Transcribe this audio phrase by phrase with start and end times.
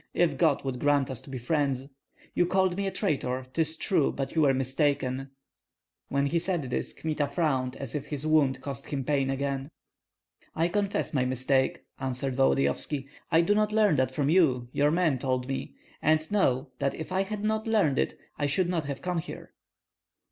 [0.15, 1.87] If God would grant us to be friends!
[2.33, 5.29] You called me a traitor, 'tis true, but you were mistaken."
[6.09, 9.69] When he said this, Kmita frowned as if his wound caused him pain again.
[10.55, 13.09] "I confess my mistake," answered Volodyovski.
[13.29, 15.75] "I do not learn that from you; your men told me.
[16.01, 19.53] And know that if I had not learned it I should not have come here."